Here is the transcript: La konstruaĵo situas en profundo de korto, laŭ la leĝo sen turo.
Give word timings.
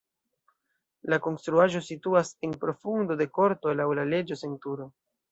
La 1.13 1.17
konstruaĵo 1.25 1.81
situas 1.87 2.31
en 2.47 2.55
profundo 2.63 3.17
de 3.19 3.27
korto, 3.39 3.75
laŭ 3.81 3.85
la 3.99 4.07
leĝo 4.15 4.39
sen 4.45 4.57
turo. 4.65 4.89